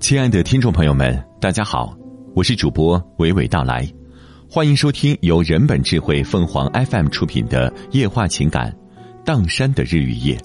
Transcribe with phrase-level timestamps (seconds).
[0.00, 1.94] 亲爱的听众朋友们，大家好，
[2.34, 3.86] 我是主播娓娓道来，
[4.48, 8.74] 欢迎收听由人本智慧凤凰 FM 出品的夜话情感
[9.26, 10.36] 《砀山的日与夜》。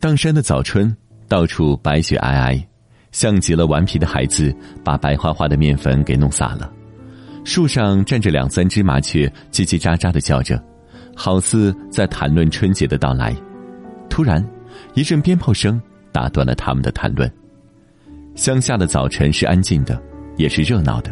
[0.00, 0.94] 砀山的早春，
[1.28, 2.62] 到处白雪皑皑，
[3.12, 4.54] 像极了顽皮的孩子
[4.84, 6.70] 把白花花的面粉给弄洒了。
[7.44, 10.62] 树上站着两三只麻雀，叽叽喳喳的叫着，
[11.14, 13.34] 好似在谈论春节的到来。
[14.10, 14.44] 突然，
[14.94, 15.80] 一阵鞭炮声
[16.12, 17.32] 打断了他们的谈论。
[18.36, 20.00] 乡下的早晨是安静的，
[20.36, 21.10] 也是热闹的。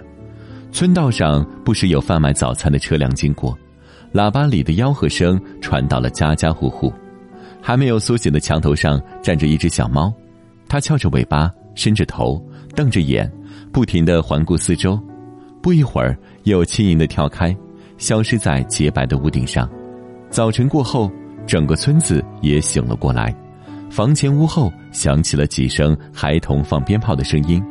[0.70, 3.59] 村道上不时有贩卖早餐的车辆经过，
[4.12, 6.92] 喇叭里的吆喝声传到了家家户户。
[7.62, 10.12] 还没有苏醒的墙头上站着一只小猫，
[10.68, 12.38] 它翘着尾巴，伸着头，
[12.74, 13.30] 瞪着眼，
[13.73, 15.01] 不停的环顾四周。
[15.62, 17.56] 不一会儿，又轻盈的跳开，
[17.96, 19.66] 消失在洁白的屋顶上。
[20.29, 21.10] 早晨过后，
[21.46, 23.34] 整个村子也醒了过来。
[23.95, 27.62] 房前屋后响起了几声孩童放鞭炮的声音，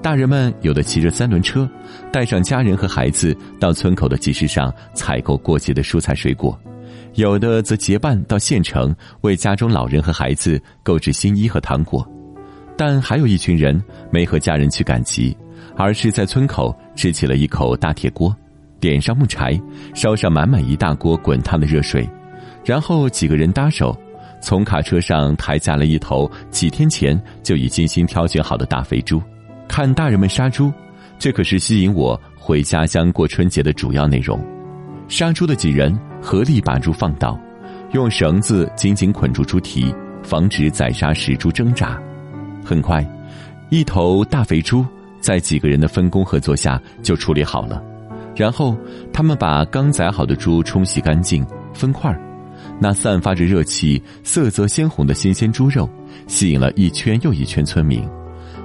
[0.00, 1.68] 大人们有的骑着三轮车，
[2.10, 6.58] 带上家人和孩子到村口的集市上采购过节的蔬菜水果，
[7.16, 12.02] 有的则结伴到县城为家中老人和孩子购置新衣和糖果，
[12.74, 13.78] 但还有一群人
[14.10, 15.36] 没和家人去赶集，
[15.76, 18.34] 而是在村口支起了一口大铁锅，
[18.80, 19.60] 点上木柴，
[19.94, 22.08] 烧上满满一大锅滚烫的热水，
[22.64, 23.94] 然后几个人搭手。
[24.40, 29.20] 从卡车上抬下了一头几天前就已精心挑选好的大肥猪，
[29.66, 30.72] 看大人们杀猪，
[31.18, 34.38] 这可是吸引我回家乡过春节的主要内容。
[35.08, 37.38] 杀猪的几人合力把猪放倒，
[37.92, 41.98] 用绳子紧紧捆住猪蹄，防止宰杀时猪挣扎。
[42.64, 43.04] 很快，
[43.70, 44.84] 一头大肥猪
[45.20, 47.82] 在几个人的分工合作下就处理好了，
[48.36, 48.76] 然后
[49.12, 52.20] 他们把刚宰好的猪冲洗干净，分块儿。
[52.80, 55.88] 那散发着热气、色泽鲜红的新鲜猪肉，
[56.26, 58.02] 吸引了一圈又一圈村民，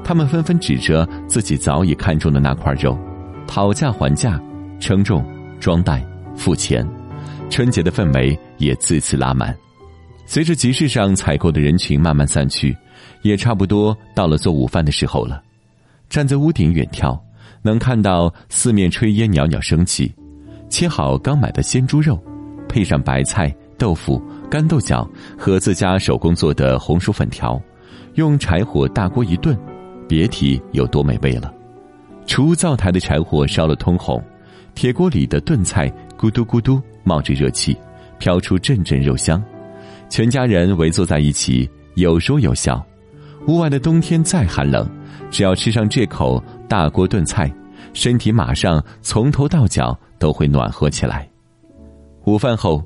[0.03, 2.97] 他们纷纷指着自己早已看中的那块肉，
[3.47, 4.39] 讨价还价，
[4.79, 5.25] 称重、
[5.59, 6.05] 装袋、
[6.35, 6.87] 付钱，
[7.49, 9.55] 春节的氛围也自此拉满。
[10.25, 12.75] 随着集市上采购的人群慢慢散去，
[13.23, 15.41] 也差不多到了做午饭的时候了。
[16.09, 17.19] 站在屋顶远眺，
[17.61, 20.13] 能看到四面炊烟袅袅升起，
[20.69, 22.17] 切好刚买的鲜猪肉，
[22.69, 23.53] 配上白菜。
[23.83, 25.05] 豆腐、干豆角
[25.37, 27.61] 和自家手工做的红薯粉条，
[28.13, 29.59] 用柴火大锅一炖，
[30.07, 31.53] 别提有多美味了。
[32.25, 34.23] 厨灶台的柴火烧了通红，
[34.73, 37.77] 铁锅里的炖菜咕嘟咕嘟冒着热气，
[38.19, 39.43] 飘出阵阵肉香。
[40.07, 42.81] 全家人围坐在一起，有说有笑。
[43.47, 44.89] 屋外的冬天再寒冷，
[45.29, 47.53] 只要吃上这口大锅炖菜，
[47.91, 51.29] 身体马上从头到脚都会暖和起来。
[52.23, 52.81] 午饭后。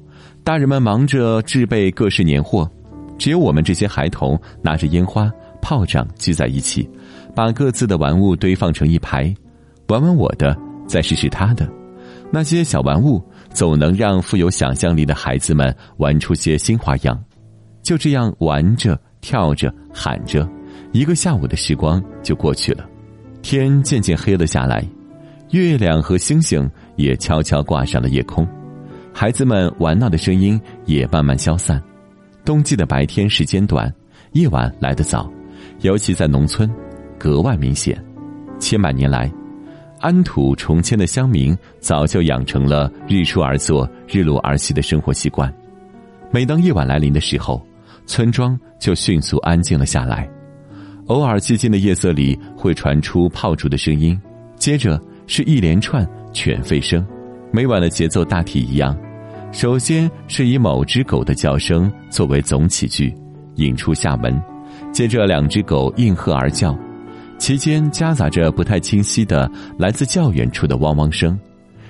[0.48, 2.72] 大人们忙着制备各式年货，
[3.18, 5.30] 只有我们这些孩童拿着烟花、
[5.62, 6.90] 炮仗聚在一起，
[7.36, 9.36] 把各自的玩物堆放成一排，
[9.90, 10.58] 玩玩我的，
[10.88, 11.70] 再试试他的。
[12.32, 17.22] 那些小玩物总能让富有想象力的孩子们玩出些新花样。
[17.84, 20.50] 就这样玩着、跳着、喊着，
[20.94, 22.86] 一个下午的时光就过去了。
[23.42, 24.82] 天渐渐黑了下来，
[25.52, 28.48] 月亮和星星也悄悄挂上了夜空。
[29.20, 31.82] 孩子们玩闹的声音也慢慢消散。
[32.46, 33.92] 冬季的白天时间短，
[34.34, 35.28] 夜晚来得早，
[35.82, 36.70] 尤其在农村，
[37.18, 38.00] 格外明显。
[38.60, 39.32] 千百年来，
[40.02, 45.52] 安土重迁的乡民早就养成了日出而作、日落而息的生活习惯。
[46.30, 47.60] 每当夜晚来临的时候，
[48.06, 50.30] 村庄就迅速安静了下来。
[51.08, 54.16] 偶尔寂静的夜色里会传出炮竹的声音，
[54.58, 57.04] 接着是一连串犬吠声。
[57.52, 58.96] 每晚的节奏大体一样。
[59.52, 63.14] 首先是以某只狗的叫声作为总起句，
[63.56, 64.40] 引出下文，
[64.92, 66.78] 接着两只狗应和而叫，
[67.40, 71.40] 其间夹杂着不太清晰的来自较远处的汪汪声，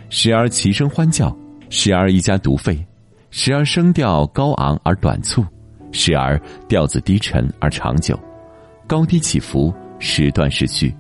[0.10, 1.36] 时而齐声欢叫，
[1.70, 2.78] 时而一家独吠，
[3.32, 5.44] 时而声调高昂而短促，
[5.92, 8.18] 时而调子低沉而长久，
[8.86, 10.94] 高低起伏，时断时续，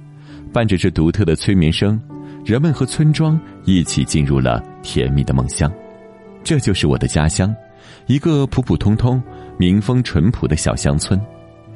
[0.51, 2.01] 伴着这独特的催眠声，
[2.43, 5.71] 人们和村庄一起进入了甜蜜的梦乡。
[6.47, 7.53] 这就是我的家乡，
[8.05, 9.21] 一个普普通通、
[9.59, 11.19] 民风淳朴的小乡村。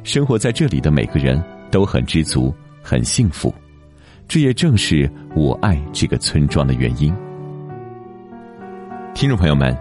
[0.01, 3.53] 生活在这里的每个人都很知足、很幸福，
[4.29, 7.13] 这也正是我爱这个村庄的原因。
[9.13, 9.77] 听众朋友们，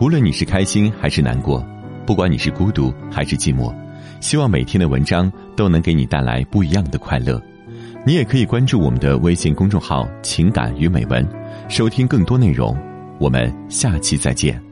[0.00, 1.64] 无论你是开心还是难过，
[2.04, 3.72] 不管你是孤独还是寂寞，
[4.20, 7.40] 希望每天的文章都能给你带来不一样的快乐。
[8.04, 11.24] 你也可以关注我们的微信公众号“情感与美文”，
[11.70, 12.76] 收听更多内容。
[13.22, 14.71] 我们下期再见。